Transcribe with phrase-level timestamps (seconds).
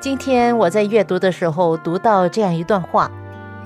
[0.00, 3.10] 今天我在阅读的时候读到这样一段话，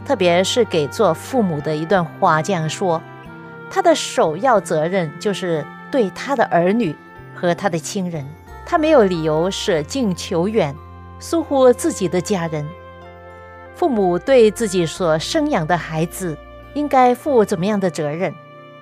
[0.05, 3.01] 特别是给做父母的一段话，这样说：
[3.71, 6.93] 他的首要责任就是对他的儿女
[7.37, 8.27] 和他的亲人，
[8.67, 10.75] 他没有理由舍近求远，
[11.21, 12.67] 疏忽自己的家人。
[13.77, 16.37] 父母对自己所生养的孩子
[16.75, 18.35] 应该负怎么样的责任？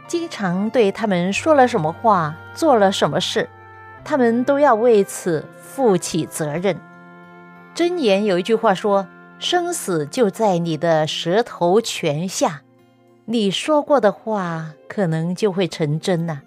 [0.06, 3.47] 经常对他们说了什么话，做了什么事，
[4.03, 6.81] 他们都要为此负起责任。
[7.75, 9.09] 箴言有一句话说
[9.41, 12.62] ：“生死就在你的舌头泉下。”
[13.25, 16.43] 你说过的话可能就会成真呐。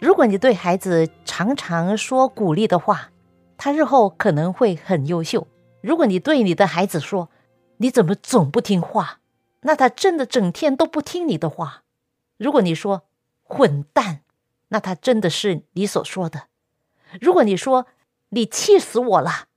[0.00, 3.10] 如果你对孩子常常说鼓励的话，
[3.58, 5.46] 他日后可能会很优秀。
[5.82, 7.28] 如果你对你的孩子说
[7.76, 9.18] ：“你怎么总不听话？”
[9.62, 11.82] 那他真的整天都不听你的话。
[12.38, 13.02] 如果你说
[13.44, 14.22] “混蛋”，
[14.68, 16.44] 那他真的是你所说的。
[17.20, 17.86] 如果你说
[18.30, 19.48] “你气死我了”。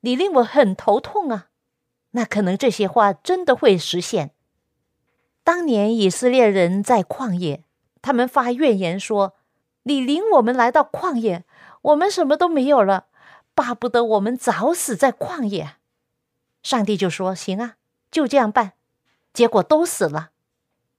[0.00, 1.48] 你令我很头痛啊！
[2.12, 4.32] 那可能这些话真的会实现。
[5.44, 7.64] 当年以色列人在旷野，
[8.02, 9.34] 他们发怨言说
[9.84, 11.44] ：“你领我们来到旷野，
[11.82, 13.06] 我们什么都没有了，
[13.54, 15.76] 巴不得我们早死在旷野。”
[16.62, 17.76] 上帝就说：“行啊，
[18.10, 18.72] 就这样办。”
[19.32, 20.30] 结果都死了。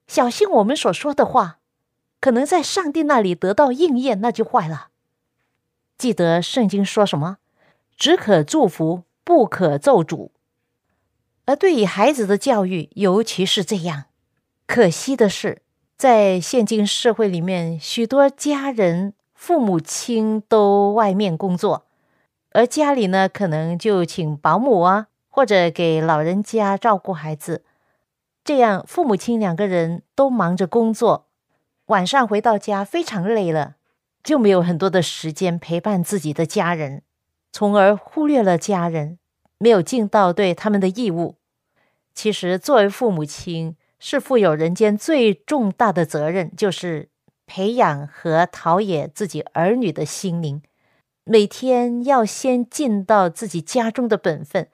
[0.06, 1.58] 小心我们所说的话，
[2.20, 4.88] 可能在上帝那里得到应验，那就坏了。
[5.98, 7.38] 记得圣经说什么？
[7.96, 10.30] 只可祝福，不可咒诅。
[11.44, 14.04] 而对于孩子的教育，尤其是这样。
[14.66, 15.62] 可惜的是，
[15.96, 21.86] 在现今社会里面，许多家人父母亲都外面工作，
[22.52, 27.64] 而家里呢，可能就请保姆啊，或者给老人家照顾孩子。
[28.44, 31.26] 这样，父母亲两个人都忙着工作，
[31.86, 33.76] 晚上回到家非常累了，
[34.22, 37.02] 就没有很多的时间陪伴自己的家人。
[37.52, 39.18] 从而忽略了家人，
[39.58, 41.36] 没有尽到对他们的义务。
[42.14, 47.08] 其实，作为父母亲，是负有人间最重大的责任，就是
[47.46, 50.62] 培养和陶冶自己儿女的心灵。
[51.24, 54.68] 每天要先尽到自己家中的本分。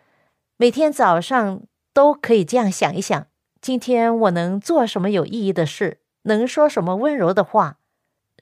[0.56, 1.62] 每天早上
[1.92, 3.26] 都可以这样想一想：
[3.60, 5.98] 今天我能做什么有意义的事？
[6.22, 7.78] 能说什么温柔的话，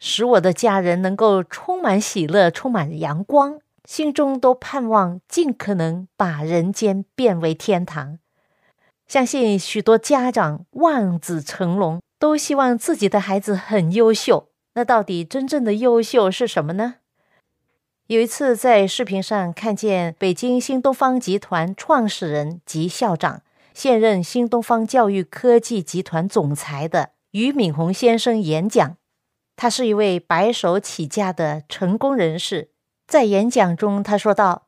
[0.00, 3.60] 使我的家人能够充满喜乐，充满阳光？
[3.86, 8.18] 心中都盼望尽可能把人间变为天堂。
[9.06, 14.48] 相信许多家长望子成龙，都希望自己的孩子很优秀。
[14.74, 16.96] 那到底真正的优秀是什么呢？
[18.08, 23.42] 有一次在视频上看见北京新东方集团创始人及校长、
[23.72, 28.96] 现任新东方教育科技集团总裁的俞敏洪先生演讲。
[29.56, 32.70] 他是一位白手起家的成功人士。
[33.06, 34.66] 在演讲中，他说道：“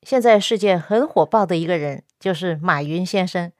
[0.00, 3.52] 现在世界很火爆的一个人就是马云先生。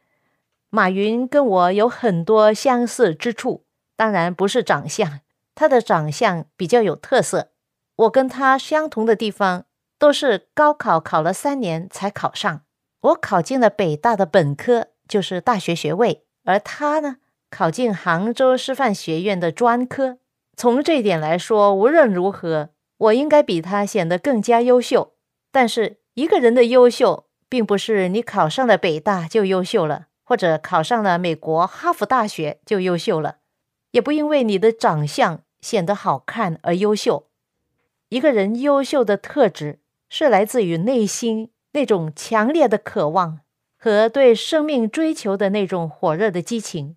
[0.70, 5.20] 马云跟我有很多相似之处，当然不是长相，
[5.54, 7.50] 他的长相比较有特色。
[7.96, 9.66] 我跟他相同的地方
[9.98, 12.62] 都是高考考了三年才考上，
[13.00, 17.18] 我考进了北大的本科，就是大学学位，而他呢，
[17.50, 20.16] 考进杭州师范学院的专科。
[20.56, 25.14] 从这一点来说，无论如何。”我应该比他显得更加优秀，
[25.50, 33.38] 但是一个人的优秀，并不是你考上了北大就优秀了，或者考上了美国哈佛大学就优秀了，
[33.90, 37.28] 也不因为你的长相显得好看而优秀。
[38.10, 43.40] 一个人优秀的特质是来自于内心那种强烈的渴望
[43.76, 46.96] 和对生命追求的那种火热的激情。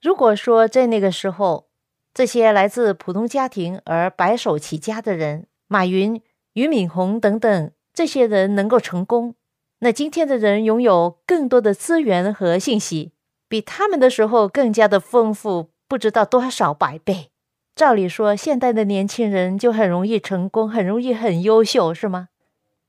[0.00, 1.69] 如果说在那个时候，
[2.12, 6.20] 这些来自普通家庭而白手起家的人，马云、
[6.54, 9.34] 俞敏洪等等，这些人能够成功，
[9.78, 13.12] 那今天的人拥有更多的资源和信息，
[13.48, 17.30] 比他们的时候更加的丰富，不知道多少百倍。
[17.76, 22.28] 照理说，现代的年轻人就很容易成功，很容易很优秀，是吗？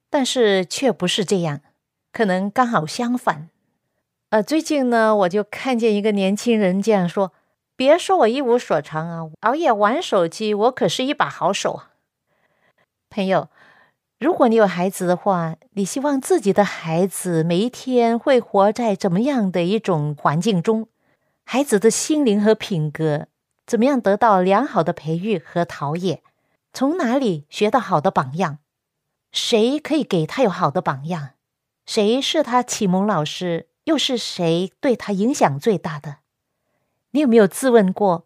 [0.10, 1.62] 但是却不是这样，
[2.12, 3.50] 可能刚好相反。
[4.32, 7.32] 呃，最近呢，我就看见一个年轻人这样说
[7.82, 11.82] ：“别说我一无所长啊，熬夜玩手机，我可是一把好手。”
[13.10, 13.50] 朋友，
[14.20, 20.90] 如果你有孩子的话，你希望自己的孩子每一天会活在怎么样的一种环境中？
[21.44, 23.26] 孩子的心灵和品格
[23.66, 26.22] 怎么样得到良好的培育和陶冶？
[26.72, 28.60] 从哪里学到好的榜样？
[29.32, 31.30] 谁可以给他有好的榜样？
[31.88, 33.70] 谁是他启蒙老师？
[33.86, 36.18] 又是谁对他影响最大的？
[37.12, 38.26] 你有没有自问过，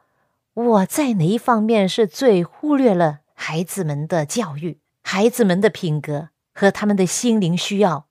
[0.54, 8.06] 我在哪一方面是最忽略了孩子们的教育、孩子们的品格和他们的心灵需要？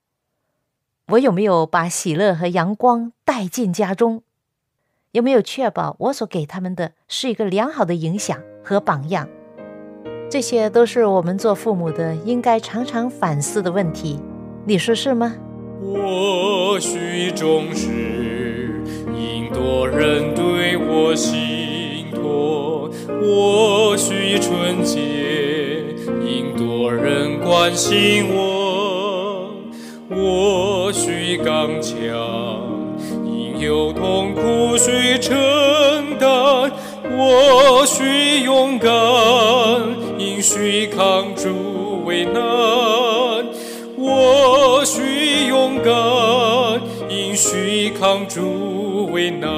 [1.09, 4.23] 我有没有把喜乐和阳光带进家中？
[5.12, 9.29] 有没有确保我所给他们的是一个良好的影响和榜样？
[10.29, 14.19] 这些都是我们做父母的应该常常反思的问题。
[14.65, 15.37] 你说是吗？
[15.81, 18.13] 我需重视，
[19.64, 22.90] 多人对我信托；
[23.22, 25.00] 我需纯洁，
[26.22, 29.46] 应多人关心我；
[30.11, 31.96] 我需刚强，
[33.25, 35.34] 应有痛苦需承
[36.19, 36.70] 担；
[37.16, 38.93] 我需勇敢，
[40.19, 42.43] 应需扛住危难；
[43.96, 45.25] 我需。
[45.46, 45.93] 勇敢，
[47.08, 48.84] 应须扛住
[49.14, 49.49] 为难。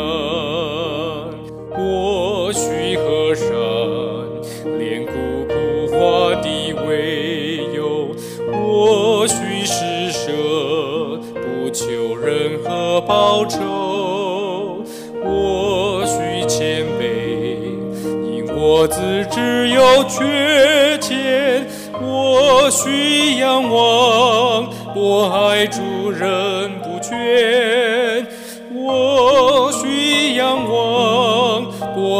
[1.78, 3.48] 我须河山，
[4.78, 5.12] 连苦
[5.48, 5.54] 苦
[5.92, 8.14] 花的为由。
[8.52, 10.30] 我须施舍，
[11.32, 14.84] 不求任何报酬。
[15.24, 17.56] 我须谦卑，
[18.04, 21.66] 因我自知有缺欠。
[21.98, 24.68] 我须仰望。
[24.94, 25.80] 我爱主
[26.10, 27.14] 人不倦，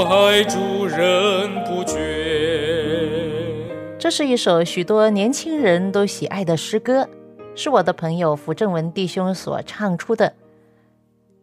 [0.05, 1.97] 爱主人不倦。
[3.99, 7.09] 这是一首许多年轻人都喜爱的诗歌，
[7.55, 10.35] 是我的朋友福正文弟兄所唱出的。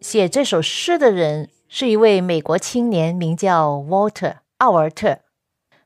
[0.02, 5.20] 写这首诗的人是一位美国青年，名叫 Walter 奥尔特。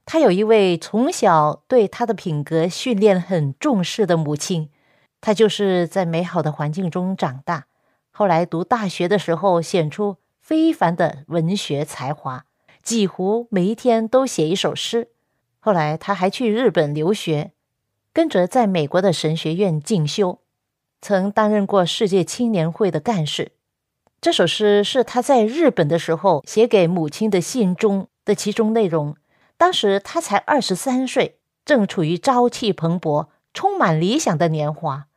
[0.06, 4.70] 他有一位从小对他的品格训练很重视的母亲。
[5.20, 7.66] 他就是在美好的环境中长大，
[8.12, 12.46] 后来读大学的时候显出非凡的文学才华，
[12.88, 15.10] 几乎每一天都写一首诗。
[15.60, 17.52] 后来他还去日本留学，
[18.14, 20.40] 跟着在美国的神学院进修，
[21.02, 23.52] 曾担任过世界青年会的干事。
[24.22, 29.18] 这首诗是他在日本的时候写给母亲的信中的其中内容。
[29.58, 33.28] 当时他才二十三岁，正处于朝气蓬勃。
[33.54, 35.08] 充满理想的年华，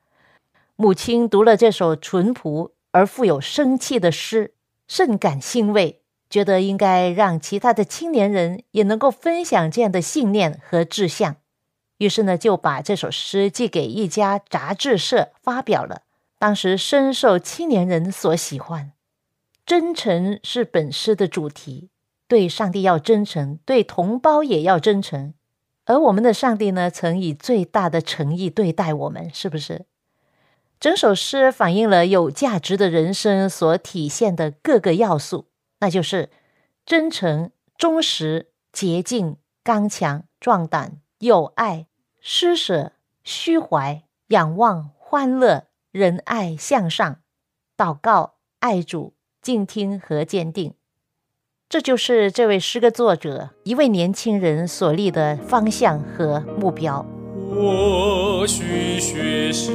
[0.75, 4.55] 母亲读了这首淳朴而富有生气的诗，
[4.89, 6.00] 甚感欣慰，
[6.31, 11.37] 觉得应该让其他的青年人也能够分享这样的信念和志向。
[11.99, 16.03] 于是呢，就把这首诗寄给一家杂志社发表了。
[16.39, 18.93] 当时深受青年人所喜欢。
[19.67, 21.91] 真诚是本诗的主题，
[22.27, 25.35] 对上帝要真诚，对同胞也要真诚。
[25.85, 29.85] 而我们的上帝呢，曾以最大的诚意对待我们，是不是？
[30.81, 35.47] 整首诗反映了有价值的人生所体现的各个要素，
[35.81, 36.31] 那就是
[36.87, 41.87] 真诚、忠实、洁净、刚强、壮胆、有爱、
[42.21, 42.93] 施舍、
[43.25, 47.21] 虚怀、仰望、欢乐、仁爱、向上、
[47.77, 50.75] 祷告、爱主、静听和坚定。
[51.69, 57.07] 这就是这位诗歌作者一位年轻人所立的方向和目标。
[57.53, 59.73] 我需学习，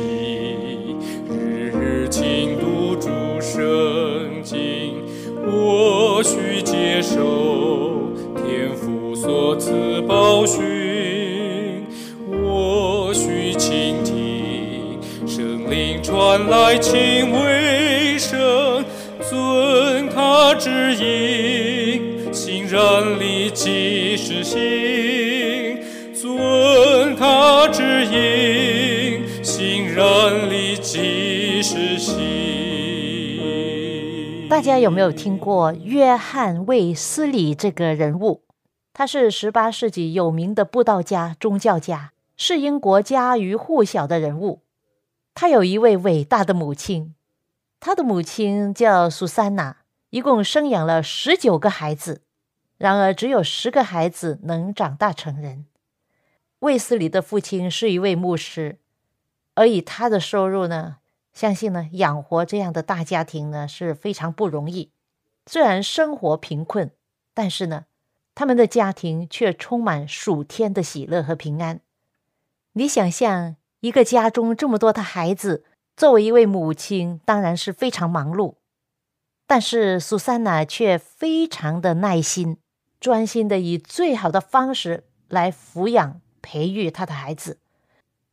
[1.30, 3.10] 日日勤读诸
[3.40, 3.64] 圣；
[5.68, 10.62] 我需接受天父所赐宝训；
[12.30, 18.86] 我需倾听圣灵传来亲卫声，
[19.28, 22.16] 遵他旨意。
[22.68, 24.60] 然立即实行，
[26.14, 32.75] 遵他指引；欣然立即实行。
[34.48, 38.44] 大家有没有听过约翰卫斯理这个人物？
[38.94, 44.62] 他是十八世纪有名的布道家、宗教家，是英国家喻户晓的人物。
[45.34, 47.16] 他有一位伟大的母亲，
[47.80, 49.78] 他的母亲叫苏珊娜。
[50.12, 52.22] 一共生养了十九个孩子，
[52.78, 55.66] 然而只有十个孩子能长大成人。
[56.60, 58.78] 卫斯理的父亲是一位牧师，
[59.56, 60.98] 而以他的收入呢，
[61.36, 64.90] 相信呢养活这样的大家庭呢是非常不容易。
[65.46, 66.90] 虽然生活贫困，
[67.36, 67.86] 但是呢，
[68.34, 71.82] 他们的家庭却充满数天的喜乐和平安。
[72.74, 75.64] 你想象一个家中这么多的孩子，
[75.96, 78.56] 作为一位母亲，当然是非常忙碌。
[79.46, 82.58] 但是苏珊娜却非常的耐心，
[83.00, 87.60] 专心的以最好的方式来抚养、培育她的孩子。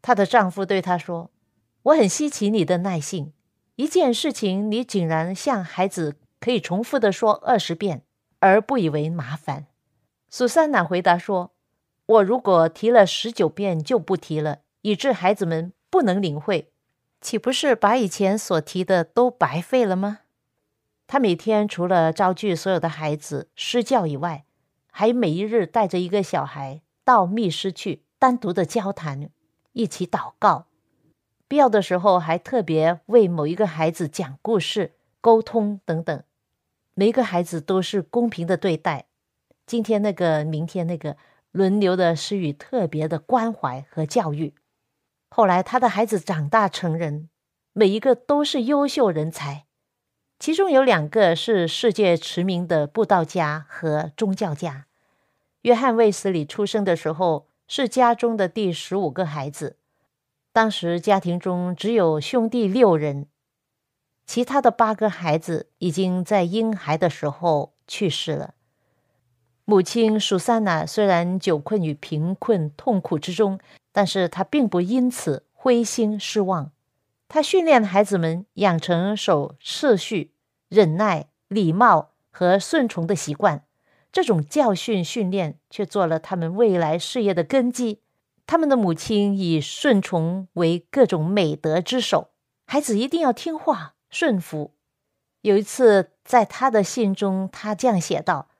[0.01, 1.31] 她的丈夫对她说
[1.85, 3.33] ：“我很稀奇你的耐性，
[3.77, 8.05] 一件事情你竟然向孩子可以重复的说二十遍，
[8.39, 9.67] 而不以为麻烦。”
[10.31, 11.53] 苏珊娜回答说
[12.07, 16.73] ：“我如果提了十九遍就不提了，以致孩子们不能领会，
[17.21, 20.21] 岂不是把以前所提的都白费了吗？”
[21.09, 24.45] 他每天除了招聚所有的孩子施教以外，
[24.91, 29.29] 还每一日带着一个小孩到密室去单独的交谈，
[29.73, 30.69] 一起祷告。
[31.53, 36.23] 必要的时候还特别为某一个孩子讲故事、沟通等等。
[36.95, 39.05] 每一个孩子都是公平的对待，
[39.67, 41.19] 今天那个，明天那个，
[41.51, 44.55] 轮流的施予特别的关怀和教育。
[45.29, 47.29] 后来他的孩子长大成人，
[47.75, 49.67] 每一个都是优秀人才。
[50.39, 54.87] 其中有两个是世界驰名的布道家和宗教家。
[55.61, 59.77] 约翰·卫斯理出生的时候是家中的第十五个孩子，
[60.53, 63.27] 当时家庭中只有兄弟六人，
[64.27, 68.55] 其他的八个孩子已经在婴孩的时候去世了。
[69.65, 73.59] 母亲苏珊娜虽然久困于贫困痛苦之中，
[73.93, 76.73] 但是她并不因此灰心失望。
[77.29, 80.35] 她训练孩子们养成守秩序。
[80.69, 83.65] 忍耐、礼貌和顺从的习惯，
[84.11, 88.02] 这种教训训练却做了他们未来事业的根基。
[88.53, 92.33] 他们的母亲以顺从为各种美德之首，
[92.67, 94.75] 孩子一定要听话顺服。
[95.41, 98.51] 有一次，在他的信中，他这样写道：“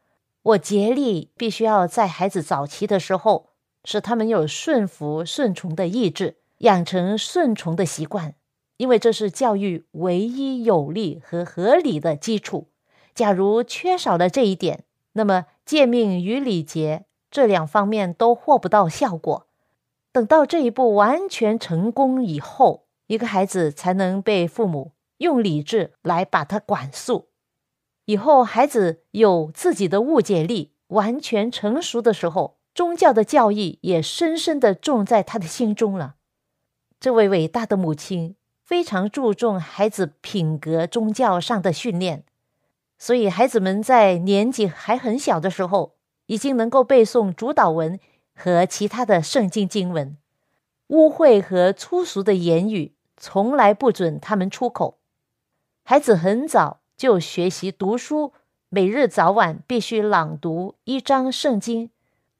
[0.45, 3.51] 我竭力必须要在孩子早期的时候，
[3.85, 8.35] 使他们有顺服顺从的意志，养成顺从的习惯。”
[8.79, 12.69] 因为这是教育唯一有力和合理的基础。
[13.15, 19.49] 假如缺少了这一点，那么诫命与礼节这两方面都获不到效果。
[20.13, 27.29] 等到这一步完全成功以后，一个孩子才能被父母用理智来把他管束。
[28.05, 36.17] 以后孩子有自己的误解力，完全成熟的时候，宗教的教义也深深的种在他的心中了。
[37.01, 38.37] 这位伟大的母亲。
[38.65, 42.25] 非常注重孩子品格、宗教上的训练，
[42.97, 48.01] 所以孩子们在年纪还很小的时候，已经能够背诵主导文
[48.43, 50.17] 和其他的圣经经文。
[50.89, 54.99] 污秽和粗俗的言语从来不准他们出口。
[55.85, 58.33] 孩子很早就学习读书，
[58.69, 61.91] 每日早晚必须朗读一章圣经。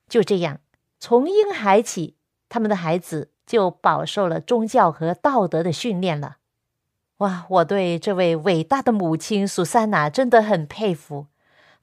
[0.09, 0.59] 就这样，
[0.99, 2.17] 从婴孩起，
[2.49, 3.29] 他们的孩子。
[3.45, 6.37] 就饱受了宗教和道德的训练了。
[7.19, 11.27] 哇，我对这位伟大的母亲苏珊娜真的很佩服。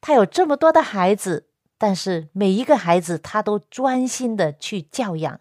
[0.01, 1.48] 她有这么多的孩子，
[1.79, 5.39] 但是每一个孩子他都专心的去教养。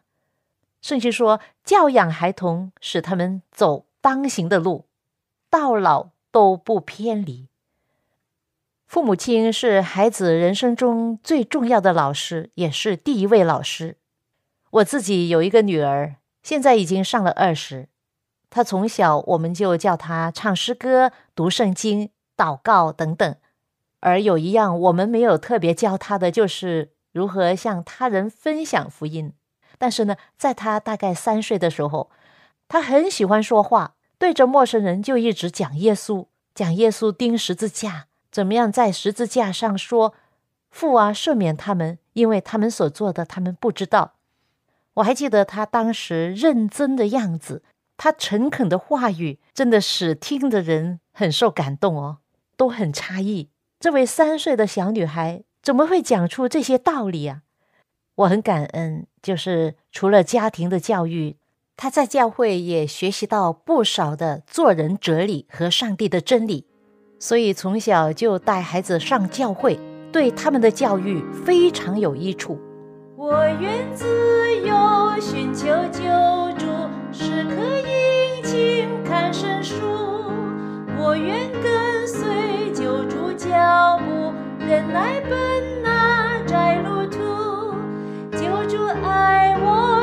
[0.80, 4.86] 圣经说，教养孩童，使他们走当行的路，
[5.50, 7.48] 到老都不偏离。
[8.86, 13.96] 父母亲是孩子人生中最重要的老师，也是第一位老师。
[14.70, 17.88] 我自己有一个女儿，现在已经上了二十。
[18.48, 23.36] 她从小我们就叫她唱诗歌、读圣经、祷告等等。
[24.00, 29.32] 而有一样我们没有特别教他的，就是如何向他人分享福音。
[29.78, 32.10] 但是呢，在他大概三岁的时候，
[32.68, 40.14] 他很喜欢说话，对着陌生人就一直讲耶稣，讲耶稣钉十字架，怎么样在十字架上说
[40.70, 44.14] 父啊赦免他们，因为他们所做的他们不知道。
[44.94, 47.62] 我还记得他当时认真的样子，
[47.96, 52.18] 他诚恳的话语，真的使听的人很受感动哦，
[52.56, 53.50] 都很诧异，
[53.80, 57.42] 这位三岁的小女孩怎么会讲出这些道理啊？
[58.16, 61.36] 我很感恩，就是除了家庭的教育，
[61.76, 66.66] 她在教会也学习到不少的做人哲理和上帝的真理，
[67.20, 69.78] 所以从小就带孩子上教会，
[70.10, 72.58] 对他们的教育非常有益处。
[73.14, 76.02] 我愿自由寻求救
[76.58, 76.66] 助，
[77.12, 77.54] 时刻
[77.86, 79.76] 殷勤看圣书。
[81.00, 85.30] 我愿跟随救主脚步，忍耐奔
[85.82, 87.18] 那窄路途。
[88.32, 89.97] 救主爱我，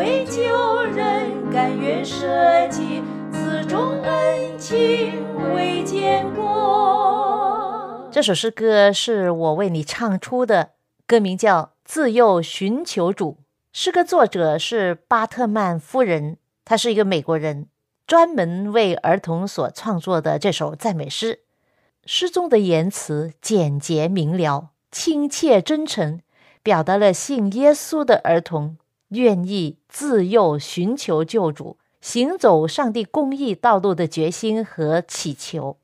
[0.00, 5.22] 为救人甘愿舍己，此种恩情
[5.54, 8.08] 未见过。
[8.10, 10.70] 这首诗歌是我为你唱出的，
[11.06, 13.32] 歌名叫《自幼寻求主》。
[13.74, 17.66] 诗歌作者是巴特曼夫人，她是一个美国人，
[18.06, 21.40] 专门为儿童所创作的这首赞美诗。
[22.06, 26.22] 诗中的言辞简洁明了、亲切真诚，
[26.62, 28.78] 表达了信耶稣的儿童
[29.10, 35.78] 愿意自幼寻求救主、行走上帝公义道路的决心和祈求。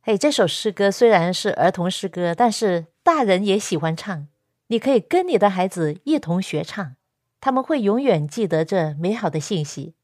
[0.00, 4.26] 嘿，这首诗歌虽然是儿童诗歌，但是大人也喜欢唱。
[4.68, 6.96] 你可以跟你的孩子一同学唱。
[7.40, 9.94] 他们会永远记得这美好的信息。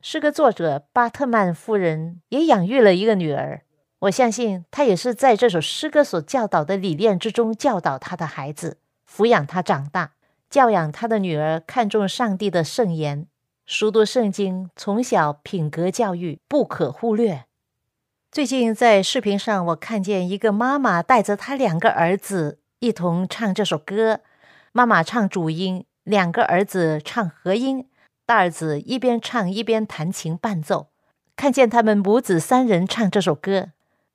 [0.00, 3.62] 诗歌作者巴特曼夫人也养育了一个女儿，
[4.00, 10.14] 我相信她也是在这首诗歌所教导的理念之中教导她的孩子，抚养他长大，
[10.52, 13.26] 教养他的女儿看重上帝的圣言，
[13.64, 17.44] 熟读圣经，从小品格教育不可忽略。
[18.30, 24.20] 最近在视频上，我看见一个妈妈带着她两个儿子一同唱这首歌，
[24.72, 25.86] 妈妈唱主音。
[26.04, 27.88] 两个儿子唱和音，
[28.26, 30.88] 大儿子一边唱一边弹琴伴奏。
[31.34, 33.70] 看见他们母子三人唱这首歌，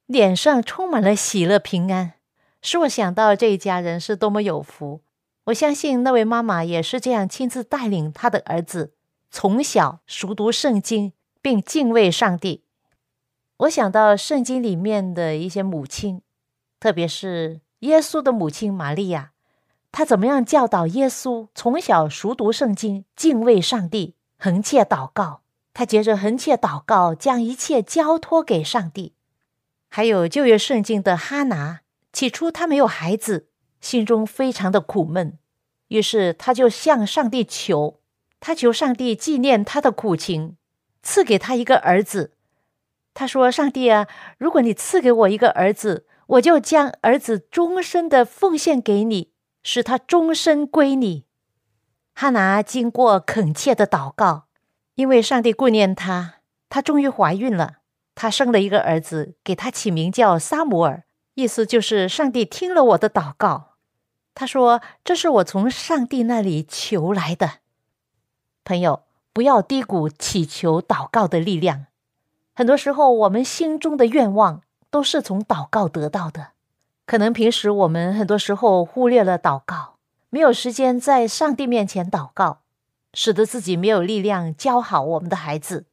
[0.05, 2.13] 脸上充满了喜乐平安，
[2.61, 5.01] 使我想到这一家人是多么有福。
[5.47, 8.93] 我相信那位妈妈也是这样亲自带领她的儿子
[9.31, 12.65] 从小熟读圣经，并敬畏上帝。
[13.59, 16.21] 我想到圣经里面的一些母亲，
[16.81, 19.31] 特别是耶稣的母亲玛利亚。
[19.93, 25.41] 她怎么样教导耶稣从小熟读圣经、敬畏上帝、横切祷告？
[25.73, 29.13] 她接着横切祷告，将一切交托给上帝。
[29.87, 31.79] 还有旧约圣经的哈拿，
[32.11, 33.47] 起初他没有孩子，
[33.81, 35.37] 心中非常的苦闷，
[35.87, 37.99] 于是他就向上帝求，
[38.39, 40.57] 他求上帝纪念他的苦情，
[41.01, 42.33] 赐给他一个儿子。
[43.13, 49.31] 他说：“上帝啊，如果你赐给我一个儿子，我就将儿子终身的奉献给你。”
[49.63, 51.25] 使他终身归你。
[52.13, 54.45] 哈拿经过恳切的祷告，
[54.95, 56.35] 因为上帝顾念他，
[56.69, 57.79] 她终于怀孕了。
[58.15, 63.66] 她生了一个儿子，给他起名叫撒姆尔，意思就是上帝听了我的祷告。
[64.39, 67.53] 他说：“这是我从上帝那里求来的。”
[68.63, 69.01] 朋友，
[69.33, 71.87] 不要低估祈求祷告的力量。
[72.53, 76.49] 很多时候，我们心中的愿望都是从祷告得到的。
[77.07, 79.95] 可能平时我们很多时候忽略了祷告，
[80.29, 82.59] 没有时间在上帝面前祷告，
[83.15, 85.87] 使得自己没有力量教好我们的孩子。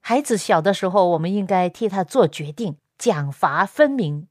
[0.00, 4.26] 孩子小的时候，我们应该替他做决定，奖罚分明。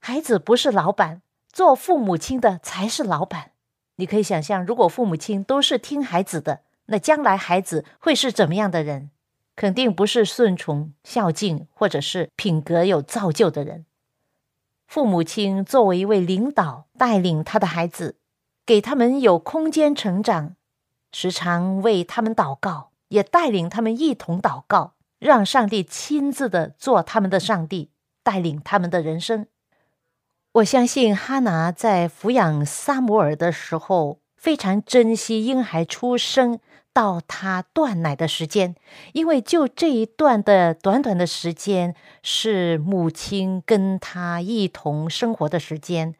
[0.00, 1.20] 孩子不是老板，
[1.52, 3.52] 做父母亲的才是老板。
[3.96, 9.10] 你可以想象，如果父母亲都是听孩子的，那将来孩子会是怎么样的人？
[9.56, 13.86] 肯定不是顺从、孝敬，或者是品格有造就的人。
[14.86, 18.16] 父母亲作为一位领导，带领他的孩子，
[18.64, 20.54] 给他们有空间成长，
[21.10, 27.90] 时常为他们祷告，也带领他们一同祷告，让上帝亲自的做他们的上帝，
[28.22, 29.46] 带领他们的人生。
[30.58, 36.60] 我相信哈拿在抚养萨摩尔的时候，非常珍惜婴孩出生。
[36.94, 38.74] 到他断奶的时间，
[39.12, 41.94] 因为就这一段的短短的时间，
[42.24, 46.16] 是母亲跟他一同生活的时间。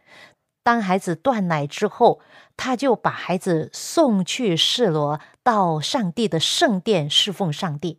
[0.62, 2.20] 当孩子断奶之后，
[2.56, 7.98] 他就把孩子送去示罗，到上帝的圣殿侍奉上帝。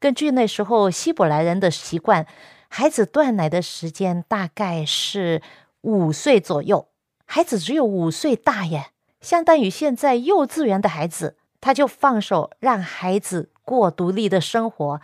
[0.00, 2.26] 根据那时候希伯来人的习惯，
[2.68, 5.40] 孩子断奶的时间大概是
[5.82, 6.88] 五岁左右。
[7.24, 15.00] 孩子只有五岁大耶，相当于现在幼稚园的孩子，他就放手让孩子过独立的生活，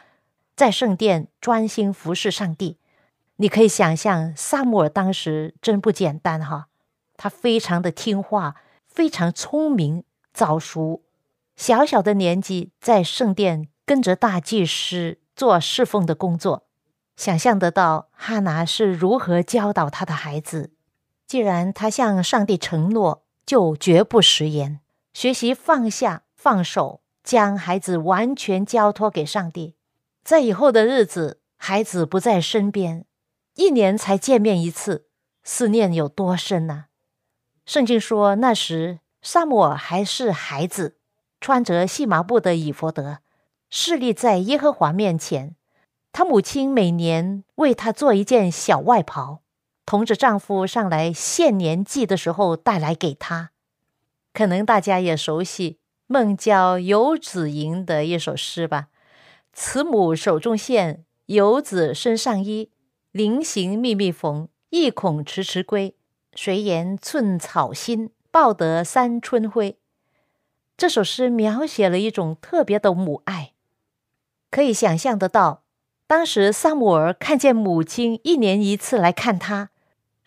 [0.55, 2.79] 在圣殿专心服侍上帝。
[3.37, 6.69] 你可以想象，萨姆尔当时真不简单哈。
[7.17, 8.55] 他非常的听话，
[8.87, 11.03] 非常聪明、早熟。
[11.57, 16.67] 小小的年纪，在圣殿跟着大祭司做侍奉的工作。
[17.17, 20.73] 想象得到哈拿是如何教导他的孩子。
[21.27, 24.81] 既然他向上帝承诺，就绝不食言。
[25.13, 29.77] 学习放下、放手，将孩子完全交托给上帝。
[30.25, 33.05] 在以后的日子，孩子不在身边，
[33.55, 35.07] 一年才见面一次，
[35.43, 36.87] 思念有多深呢？
[37.67, 40.97] 圣经说，那时萨姆尔还是孩子，
[41.41, 43.19] 穿着细麻布的以弗德，
[43.71, 45.57] 侍立在耶和华面前。
[46.13, 49.41] 他母亲每年为他做一件小外袍，
[49.87, 53.51] 同着丈夫上来献年祭的时候带来给他。
[54.35, 58.89] 可能大家也熟悉孟郊《游子吟》的一首诗吧
[59.53, 62.71] ：“慈母手中线，游子身上衣。
[63.11, 65.97] 临行密密缝，意恐迟迟归。”
[66.35, 69.77] 谁言寸草心，报得三春晖？
[70.79, 73.53] 这首诗描写了一种特别的母爱，
[74.51, 75.62] 可以想象得到，
[76.13, 79.71] 当时萨姆尔看见母亲一年一次来看他，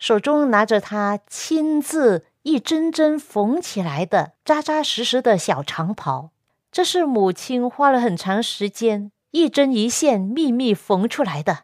[0.00, 6.32] 手中拿着他亲自一针针缝起来的扎扎实实的小长袍，
[6.72, 11.60] 这是母亲花了很长时间一针一线秘密缝出来的。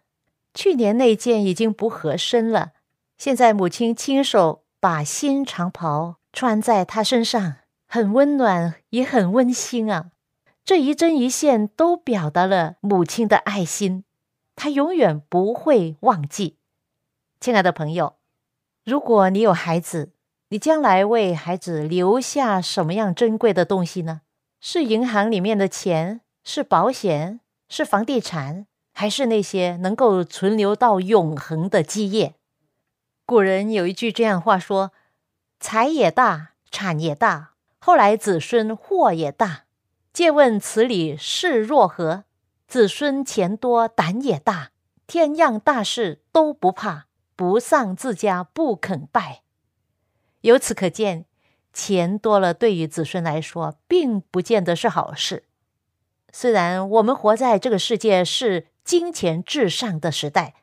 [0.54, 2.70] 去年那件已经不合身了。
[3.18, 7.56] 现在母亲亲手把新长袍穿在他身上，
[7.88, 10.10] 很温暖，也很温馨啊！
[10.64, 14.04] 这一针一线都表达了母亲的爱心，
[14.54, 16.58] 他永远不会忘记。
[17.40, 18.16] 亲爱的朋友，
[18.84, 20.12] 如果你有孩子，
[20.48, 24.22] 你将来为孩子留下什么样珍贵的东西呢？
[24.60, 32.34] 是银行里面的钱，是保险，是房地产，还是那些能够存留到永恒的基业？
[33.26, 34.92] 古人有一句这样话说
[35.58, 39.64] ：“财也大，产也大，后来子孙祸也大。
[40.12, 42.24] 借问此理是若何？
[42.72, 44.70] 子孙钱多胆也大，
[45.06, 47.04] 天样大事都不怕，
[47.36, 49.42] 不丧自家不肯败。”
[50.40, 51.26] 由此可见，
[51.74, 55.44] 钱多了对于子孙来说，并不见得是好事。
[56.32, 60.54] 虽然我们活在这个世界是金钱至上的时代。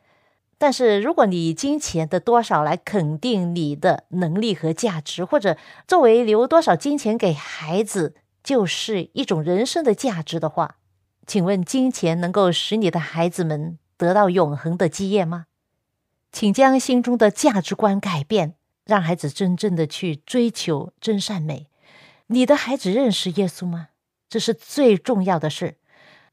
[0.58, 5.56] 但是，如果你以金钱的多少来肯定你的能力和价值，或者
[5.88, 10.79] 作为留多少金钱给孩子就是一种人生的价值的话，
[11.30, 15.46] 请问金钱能够使你的孩子们得到永恒的基业吗？
[16.32, 21.68] 请将心中的价值观改变，让孩子真正的去追求真善美。
[22.26, 23.90] 你的孩子认识耶稣吗？
[24.28, 25.78] 这是最重要的事，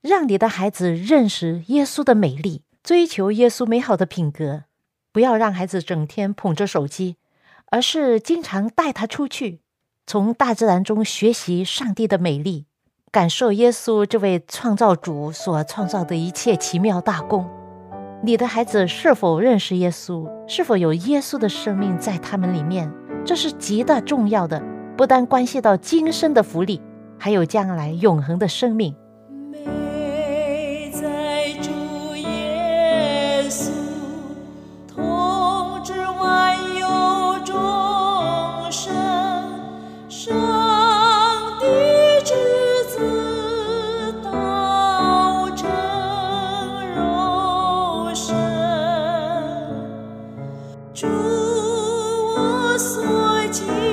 [0.01, 2.63] 让你的孩子认识耶稣的美丽。
[2.83, 4.65] 追求耶稣美好的品格，
[5.13, 7.17] 不要让孩子整天捧着手机，
[7.67, 9.61] 而是经常带他出去，
[10.07, 12.65] 从大自然中学习上帝的美丽，
[13.17, 17.49] 感受耶稣这位创造主所创造的一切奇妙大功。
[18.23, 20.29] 你的孩子是否认识耶稣？
[20.47, 22.93] 是否有耶稣的生命在他们里面？
[23.25, 24.63] 这是极大重要的，
[24.99, 26.79] 不单关系到今生的福利，
[27.19, 28.95] 还有将来永恒的生命。
[52.79, 53.86] 更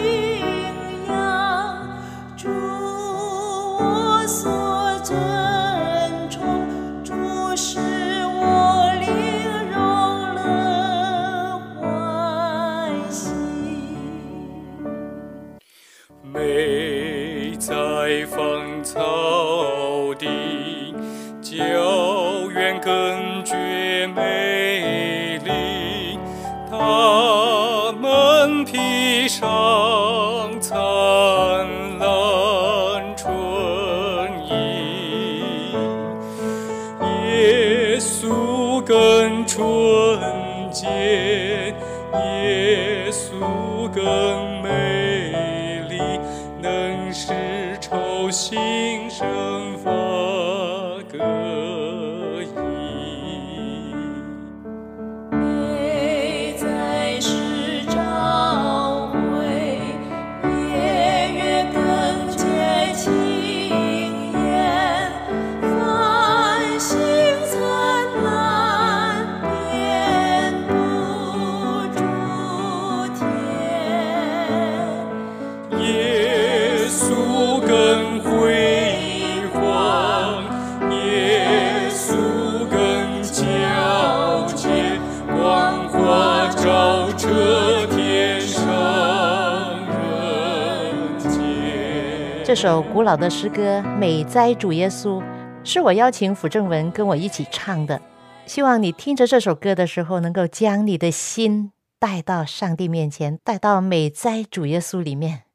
[92.53, 95.19] 这首古老的诗歌《美哉主耶稣》
[95.63, 97.99] 是我邀请辅正文跟我一起唱的。
[98.45, 105.45] 希望你听着这首歌的时候，能够将你的心带到上帝面前，带到美哉主耶稣里面。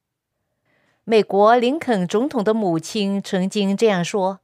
[1.05, 4.41] 美国林肯总统的母亲曾经这样说：“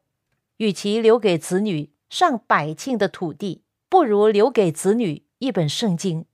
[0.59, 6.25] 与其留给子女上百顷的土地，不如留给子女一本圣经，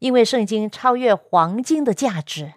[0.00, 2.52] 因为圣经超越黄金的价值。”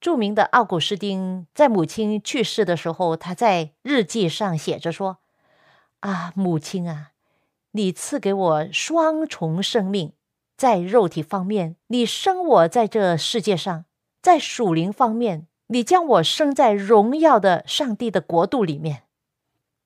[0.00, 5.18] 著名的奥古斯丁在母亲去世的时候，他在日记上写着说
[6.00, 7.10] ：“啊，母亲啊，
[7.72, 10.12] 你赐给我双重生命，
[10.56, 13.84] 在肉体方面，你生我在这世界上；
[14.22, 19.02] 在属灵方面，你将我生在荣耀的上帝的国度里面。”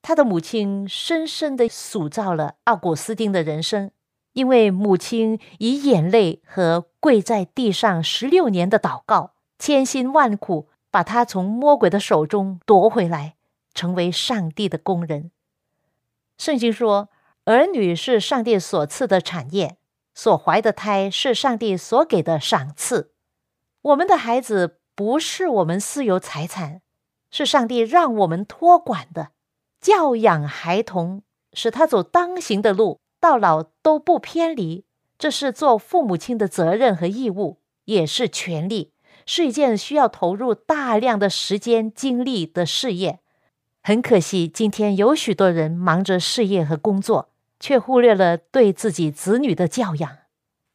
[0.02, 3.92] 他的母亲深深地塑造了奥古斯丁的人生，
[4.32, 9.31] 因为母亲以眼泪和跪在地上十六年的祷告。
[9.64, 13.36] 千辛万苦把他从魔鬼的手中夺回来，
[13.72, 15.30] 成为上帝的工人。
[16.36, 17.10] 圣经说，
[17.44, 19.76] 儿女是上帝所赐的产业，
[20.16, 23.12] 所怀的胎是上帝所给的赏赐。
[23.82, 26.82] 我们的孩子不是我们私有财产，
[27.30, 29.28] 是上帝让我们托管的。
[29.80, 31.22] 教养孩童，
[31.52, 34.84] 使他走当行的路，到老都不偏离，
[35.16, 38.91] 这是做父母亲的责任和义务，也是权利。
[39.26, 43.20] 是一件需要投入大量的时间精力的事业。
[43.82, 50.18] 很可惜，今天有许多人忙着事业和工作，却忽略了对自己子女的教养。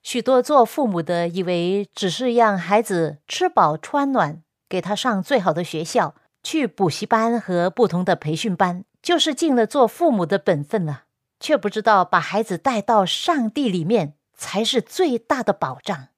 [0.04, 11.04] 许多做父母的以为只是让孩子吃饱穿暖，给他上最好的学校，去补习班和不同的培训班，就是尽了做父母的本分了，
[11.40, 16.10] 却不知道把孩子带到上帝里面才是最大的保障。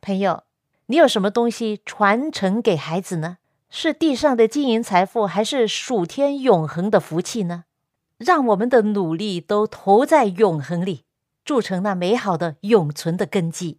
[0.00, 0.49] 朋友。
[0.90, 3.36] 你有什么东西传承给孩子呢？
[3.70, 7.62] 是地上的金银财富，还是属天永恒的福气呢？
[8.18, 11.04] 让我们的努力都投在永恒里，
[11.44, 13.78] 铸成那美好的永存的根基。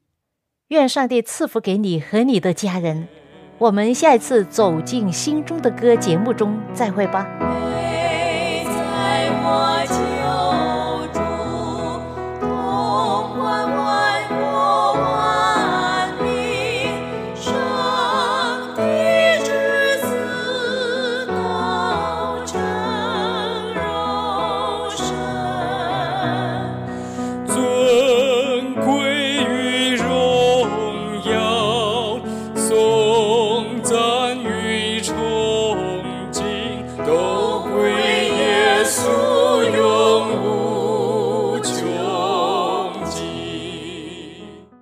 [0.69, 3.09] 愿上帝赐福给你和你的家人。
[3.57, 7.27] 我们下一次走进心中的歌节目中再会吧。